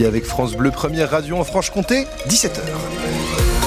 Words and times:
Et 0.00 0.06
avec 0.06 0.26
France 0.26 0.54
Bleu, 0.54 0.70
première 0.70 1.10
radio 1.10 1.38
en 1.38 1.42
Franche-Comté, 1.42 2.06
17h. 2.28 3.57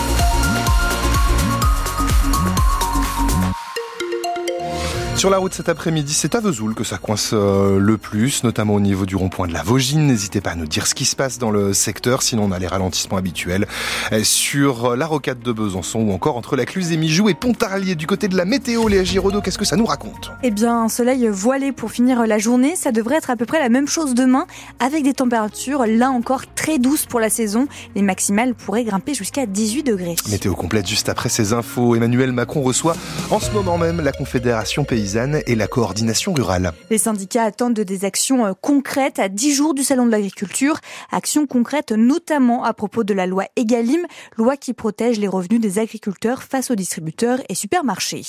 Sur 5.21 5.29
la 5.29 5.37
route 5.37 5.53
cet 5.53 5.69
après-midi, 5.69 6.15
c'est 6.15 6.33
à 6.33 6.39
Vesoul 6.39 6.73
que 6.73 6.83
ça 6.83 6.97
coince 6.97 7.29
euh, 7.33 7.77
le 7.77 7.99
plus, 7.99 8.43
notamment 8.43 8.73
au 8.73 8.79
niveau 8.79 9.05
du 9.05 9.15
rond-point 9.15 9.47
de 9.47 9.53
la 9.53 9.61
Vaugine. 9.61 10.07
N'hésitez 10.07 10.41
pas 10.41 10.49
à 10.49 10.55
nous 10.55 10.65
dire 10.65 10.87
ce 10.87 10.95
qui 10.95 11.05
se 11.05 11.15
passe 11.15 11.37
dans 11.37 11.51
le 11.51 11.73
secteur, 11.73 12.23
sinon 12.23 12.45
on 12.45 12.51
a 12.51 12.57
les 12.57 12.65
ralentissements 12.65 13.17
habituels 13.17 13.67
euh, 14.13 14.23
sur 14.23 14.95
la 14.95 15.05
rocade 15.05 15.39
de 15.39 15.51
Besançon 15.51 15.99
ou 15.99 16.11
encore 16.11 16.37
entre 16.37 16.55
la 16.55 16.65
Cluse 16.65 16.91
et 16.91 16.97
Mijou 16.97 17.29
et 17.29 17.35
Pontarlier. 17.35 17.93
Du 17.93 18.07
côté 18.07 18.29
de 18.29 18.35
la 18.35 18.45
météo, 18.45 18.87
Léa 18.87 19.03
Giraudot, 19.03 19.41
qu'est-ce 19.41 19.59
que 19.59 19.65
ça 19.65 19.75
nous 19.75 19.85
raconte? 19.85 20.31
Eh 20.41 20.49
bien, 20.49 20.85
un 20.85 20.89
soleil 20.89 21.27
voilé 21.27 21.71
pour 21.71 21.91
finir 21.91 22.25
la 22.25 22.39
journée. 22.39 22.75
Ça 22.75 22.91
devrait 22.91 23.17
être 23.17 23.29
à 23.29 23.35
peu 23.35 23.45
près 23.45 23.59
la 23.59 23.69
même 23.69 23.87
chose 23.87 24.15
demain, 24.15 24.47
avec 24.79 25.03
des 25.03 25.13
températures 25.13 25.85
là 25.85 26.09
encore 26.09 26.51
très 26.55 26.79
douces 26.79 27.05
pour 27.05 27.19
la 27.19 27.29
saison. 27.29 27.67
Les 27.93 28.01
maximales 28.01 28.55
pourraient 28.55 28.85
grimper 28.85 29.13
jusqu'à 29.13 29.45
18 29.45 29.83
degrés. 29.83 30.15
Météo 30.31 30.55
complète 30.55 30.87
juste 30.87 31.09
après 31.09 31.29
ces 31.29 31.53
infos. 31.53 31.95
Emmanuel 31.95 32.31
Macron 32.31 32.63
reçoit 32.63 32.95
en 33.29 33.39
ce 33.39 33.51
moment 33.51 33.77
même 33.77 34.01
la 34.01 34.13
Confédération 34.13 34.83
paysanne 34.83 35.10
et 35.45 35.55
la 35.55 35.67
coordination 35.67 36.33
rurale. 36.33 36.71
Les 36.89 36.97
syndicats 36.97 37.43
attendent 37.43 37.73
des 37.73 38.05
actions 38.05 38.45
euh, 38.45 38.53
concrètes 38.59 39.19
à 39.19 39.27
10 39.27 39.53
jours 39.53 39.73
du 39.73 39.83
Salon 39.83 40.05
de 40.05 40.11
l'agriculture. 40.11 40.79
Actions 41.11 41.47
concrètes 41.47 41.91
notamment 41.91 42.63
à 42.63 42.73
propos 42.73 43.03
de 43.03 43.13
la 43.13 43.25
loi 43.25 43.45
Egalim, 43.57 44.05
loi 44.37 44.55
qui 44.55 44.73
protège 44.73 45.19
les 45.19 45.27
revenus 45.27 45.59
des 45.59 45.79
agriculteurs 45.79 46.43
face 46.43 46.71
aux 46.71 46.75
distributeurs 46.75 47.39
et 47.49 47.55
supermarchés. 47.55 48.23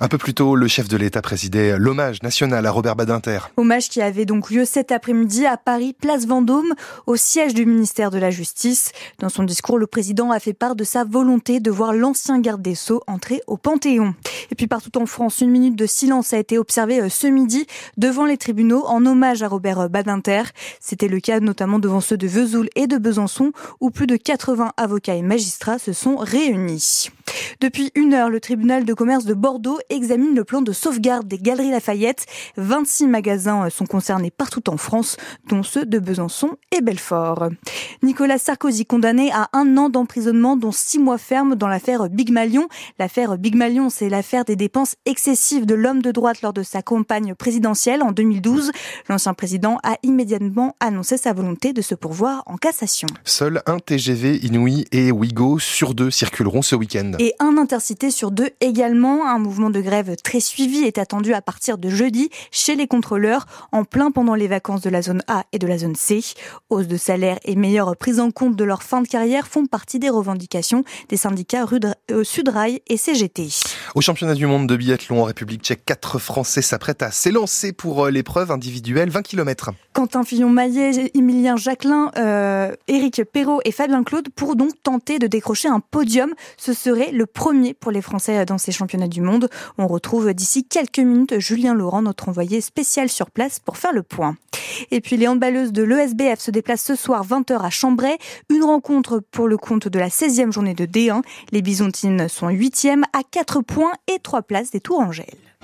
Un 0.00 0.08
peu 0.08 0.18
plus 0.18 0.34
tôt, 0.34 0.56
le 0.56 0.66
chef 0.66 0.88
de 0.88 0.96
l'État 0.96 1.22
présidait 1.22 1.78
l'hommage 1.78 2.22
national 2.22 2.66
à 2.66 2.70
Robert 2.70 2.96
Badinter. 2.96 3.38
Hommage 3.56 3.88
qui 3.88 4.02
avait 4.02 4.24
donc 4.24 4.50
lieu 4.50 4.64
cet 4.64 4.90
après-midi 4.90 5.46
à 5.46 5.56
Paris, 5.56 5.92
place 5.92 6.26
Vendôme, 6.26 6.74
au 7.06 7.14
siège 7.14 7.54
du 7.54 7.64
ministère 7.64 8.10
de 8.10 8.18
la 8.18 8.30
Justice. 8.30 8.90
Dans 9.20 9.28
son 9.28 9.44
discours, 9.44 9.78
le 9.78 9.86
président 9.86 10.32
a 10.32 10.40
fait 10.40 10.52
part 10.52 10.74
de 10.74 10.84
sa 10.84 11.04
volonté 11.04 11.60
de 11.60 11.70
voir 11.70 11.92
l'ancien 11.92 12.40
garde 12.40 12.62
des 12.62 12.74
Sceaux 12.74 13.02
entrer 13.06 13.40
au 13.46 13.56
Panthéon. 13.56 14.14
Et 14.50 14.56
puis 14.56 14.66
partout 14.66 14.98
en 15.00 15.06
France, 15.06 15.40
une 15.40 15.50
minute 15.50 15.76
de 15.76 15.86
silence 15.86 16.23
a 16.32 16.38
été 16.38 16.58
observé 16.58 17.00
euh, 17.00 17.08
ce 17.08 17.26
midi 17.26 17.66
devant 17.96 18.24
les 18.24 18.36
tribunaux 18.36 18.84
en 18.86 19.04
hommage 19.06 19.42
à 19.42 19.48
Robert 19.48 19.80
euh, 19.80 19.88
Badinter. 19.88 20.42
C'était 20.80 21.08
le 21.08 21.20
cas 21.20 21.40
notamment 21.40 21.78
devant 21.78 22.00
ceux 22.00 22.16
de 22.16 22.26
Vesoul 22.26 22.68
et 22.74 22.86
de 22.86 22.98
Besançon 22.98 23.52
où 23.80 23.90
plus 23.90 24.06
de 24.06 24.16
80 24.16 24.72
avocats 24.76 25.14
et 25.14 25.22
magistrats 25.22 25.78
se 25.78 25.92
sont 25.92 26.16
réunis. 26.16 27.10
Depuis 27.60 27.90
une 27.94 28.14
heure, 28.14 28.30
le 28.30 28.40
tribunal 28.40 28.84
de 28.84 28.94
commerce 28.94 29.24
de 29.24 29.34
Bordeaux 29.34 29.78
examine 29.90 30.34
le 30.34 30.44
plan 30.44 30.62
de 30.62 30.72
sauvegarde 30.72 31.26
des 31.26 31.38
Galeries 31.38 31.70
Lafayette. 31.70 32.26
26 32.56 33.06
magasins 33.06 33.66
euh, 33.66 33.70
sont 33.70 33.86
concernés 33.86 34.30
partout 34.30 34.68
en 34.70 34.76
France, 34.76 35.16
dont 35.48 35.62
ceux 35.62 35.86
de 35.86 35.98
Besançon 35.98 36.56
et 36.76 36.80
Belfort. 36.80 37.48
Nicolas 38.02 38.38
Sarkozy 38.38 38.86
condamné 38.86 39.32
à 39.32 39.48
un 39.52 39.76
an 39.76 39.88
d'emprisonnement, 39.88 40.56
dont 40.56 40.72
six 40.72 40.98
mois 40.98 41.18
ferme 41.18 41.54
dans 41.54 41.68
l'affaire 41.68 42.08
Big 42.08 42.30
Malion. 42.30 42.68
L'affaire 42.98 43.38
Big 43.38 43.54
Malion, 43.54 43.90
c'est 43.90 44.08
l'affaire 44.08 44.44
des 44.44 44.56
dépenses 44.56 44.96
excessives 45.06 45.66
de 45.66 45.74
l'homme 45.74 46.02
de 46.02 46.10
droite 46.10 46.42
lors 46.42 46.52
de 46.52 46.62
sa 46.62 46.82
campagne 46.82 47.34
présidentielle 47.34 48.02
en 48.02 48.12
2012. 48.12 48.72
L'ancien 49.08 49.34
président 49.34 49.78
a 49.82 49.96
immédiatement 50.02 50.76
annoncé 50.80 51.16
sa 51.16 51.32
volonté 51.32 51.72
de 51.72 51.82
se 51.82 51.94
pourvoir 51.94 52.42
en 52.46 52.56
cassation. 52.56 53.08
Seul 53.24 53.62
un 53.66 53.78
TGV 53.78 54.44
Inouï 54.44 54.84
et 54.92 55.12
Ouigo 55.12 55.58
sur 55.58 55.94
deux 55.94 56.10
circuleront 56.10 56.62
ce 56.62 56.76
week-end. 56.76 57.12
Et 57.18 57.33
un 57.40 57.58
intercité 57.58 58.10
sur 58.10 58.30
deux 58.30 58.50
également. 58.60 59.26
Un 59.26 59.38
mouvement 59.38 59.70
de 59.70 59.80
grève 59.80 60.16
très 60.22 60.40
suivi 60.40 60.84
est 60.84 60.98
attendu 60.98 61.34
à 61.34 61.42
partir 61.42 61.78
de 61.78 61.88
jeudi 61.88 62.30
chez 62.50 62.76
les 62.76 62.86
contrôleurs, 62.86 63.46
en 63.72 63.84
plein 63.84 64.10
pendant 64.10 64.34
les 64.34 64.48
vacances 64.48 64.82
de 64.82 64.90
la 64.90 65.02
zone 65.02 65.22
A 65.28 65.44
et 65.52 65.58
de 65.58 65.66
la 65.66 65.78
zone 65.78 65.96
C. 65.96 66.20
Hausse 66.70 66.88
de 66.88 66.96
salaire 66.96 67.38
et 67.44 67.56
meilleure 67.56 67.96
prise 67.96 68.20
en 68.20 68.30
compte 68.30 68.56
de 68.56 68.64
leur 68.64 68.82
fin 68.82 69.02
de 69.02 69.08
carrière 69.08 69.46
font 69.46 69.66
partie 69.66 69.98
des 69.98 70.10
revendications 70.10 70.84
des 71.08 71.16
syndicats 71.16 71.66
euh, 72.10 72.24
Sudrail 72.24 72.80
et 72.86 72.96
CGT. 72.96 73.48
Au 73.94 74.00
championnat 74.00 74.34
du 74.34 74.46
monde 74.46 74.66
de 74.66 74.76
biathlon 74.76 75.20
en 75.20 75.24
République 75.24 75.62
tchèque, 75.62 75.84
quatre 75.84 76.18
Français 76.18 76.62
s'apprêtent 76.62 77.02
à 77.02 77.10
s'élancer 77.10 77.72
pour 77.72 78.04
euh, 78.04 78.10
l'épreuve 78.10 78.50
individuelle 78.50 79.10
20 79.10 79.22
km. 79.22 79.70
Quentin 79.92 80.24
Fillon-Maillet, 80.24 81.10
Emilien 81.14 81.56
Jacquelin, 81.56 82.10
euh, 82.16 82.72
Éric 82.88 83.22
Perrault 83.24 83.60
et 83.64 83.72
Fabien 83.72 84.02
Claude 84.02 84.28
pour 84.34 84.56
donc 84.56 84.70
tenter 84.82 85.18
de 85.18 85.26
décrocher 85.26 85.68
un 85.68 85.80
podium. 85.80 86.32
Ce 86.56 86.72
serait 86.72 87.12
le 87.12 87.26
premier 87.26 87.74
pour 87.74 87.92
les 87.92 88.02
Français 88.02 88.44
dans 88.44 88.58
ces 88.58 88.72
championnats 88.72 89.08
du 89.08 89.20
monde. 89.20 89.48
On 89.78 89.86
retrouve 89.86 90.32
d'ici 90.34 90.64
quelques 90.64 90.98
minutes 90.98 91.38
Julien 91.38 91.74
Laurent, 91.74 92.02
notre 92.02 92.28
envoyé 92.28 92.60
spécial 92.60 93.08
sur 93.08 93.30
place 93.30 93.60
pour 93.60 93.76
faire 93.76 93.92
le 93.92 94.02
point. 94.02 94.36
Et 94.90 95.00
puis 95.00 95.16
les 95.16 95.28
handballeuses 95.28 95.72
de 95.72 95.82
l'ESBF 95.82 96.40
se 96.40 96.50
déplacent 96.50 96.84
ce 96.84 96.94
soir 96.94 97.24
20h 97.24 97.64
à 97.64 97.70
Chambray. 97.70 98.18
Une 98.50 98.64
rencontre 98.64 99.20
pour 99.30 99.48
le 99.48 99.56
compte 99.56 99.88
de 99.88 99.98
la 99.98 100.08
16e 100.08 100.52
journée 100.52 100.74
de 100.74 100.86
D1. 100.86 101.22
Les 101.52 101.62
Bisontines 101.62 102.28
sont 102.28 102.48
8e 102.48 103.02
à 103.12 103.20
4 103.30 103.60
points 103.74 103.94
et 104.06 104.20
3 104.20 104.42
places 104.42 104.70
des 104.70 104.80
Tourangelles. 104.80 105.44